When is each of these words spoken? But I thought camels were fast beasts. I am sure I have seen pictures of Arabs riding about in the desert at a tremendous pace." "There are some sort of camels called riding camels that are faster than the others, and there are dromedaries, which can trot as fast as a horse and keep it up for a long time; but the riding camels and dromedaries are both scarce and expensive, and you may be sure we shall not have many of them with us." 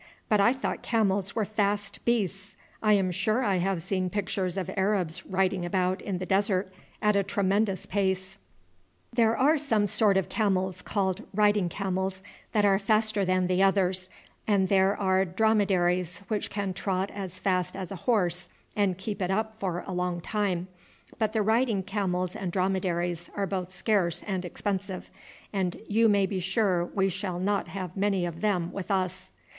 But 0.29 0.39
I 0.39 0.51
thought 0.51 0.81
camels 0.81 1.35
were 1.35 1.45
fast 1.45 2.03
beasts. 2.05 2.55
I 2.81 2.93
am 2.93 3.11
sure 3.11 3.43
I 3.43 3.57
have 3.57 3.83
seen 3.83 4.09
pictures 4.09 4.57
of 4.57 4.71
Arabs 4.75 5.23
riding 5.27 5.63
about 5.63 6.01
in 6.01 6.17
the 6.17 6.25
desert 6.25 6.73
at 7.03 7.15
a 7.15 7.21
tremendous 7.21 7.85
pace." 7.85 8.39
"There 9.13 9.37
are 9.37 9.59
some 9.59 9.85
sort 9.85 10.17
of 10.17 10.27
camels 10.27 10.81
called 10.81 11.21
riding 11.35 11.69
camels 11.69 12.23
that 12.51 12.65
are 12.65 12.79
faster 12.79 13.23
than 13.23 13.45
the 13.45 13.61
others, 13.61 14.09
and 14.47 14.69
there 14.69 14.97
are 14.99 15.23
dromedaries, 15.23 16.23
which 16.29 16.49
can 16.49 16.73
trot 16.73 17.11
as 17.13 17.37
fast 17.37 17.75
as 17.75 17.91
a 17.91 17.95
horse 18.07 18.49
and 18.75 18.97
keep 18.97 19.21
it 19.21 19.29
up 19.29 19.55
for 19.55 19.83
a 19.85 19.93
long 19.93 20.19
time; 20.19 20.67
but 21.19 21.31
the 21.33 21.43
riding 21.43 21.83
camels 21.83 22.35
and 22.35 22.51
dromedaries 22.51 23.29
are 23.35 23.45
both 23.45 23.71
scarce 23.71 24.23
and 24.23 24.45
expensive, 24.45 25.11
and 25.53 25.79
you 25.87 26.09
may 26.09 26.25
be 26.25 26.39
sure 26.39 26.85
we 26.85 27.07
shall 27.07 27.37
not 27.37 27.67
have 27.67 27.95
many 27.95 28.25
of 28.25 28.41
them 28.41 28.71
with 28.73 28.89
us." 28.89 29.29